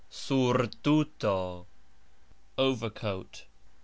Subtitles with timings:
[0.09, 1.67] surtuto:
[2.57, 3.45] overcoat.